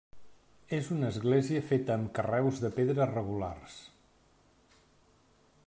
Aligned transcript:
És 0.77 0.87
una 0.95 1.09
església 1.15 1.61
feta 1.73 1.93
amb 1.97 2.09
carreus 2.19 2.63
de 2.63 2.71
pedra 2.79 3.07
regulars. 3.13 3.79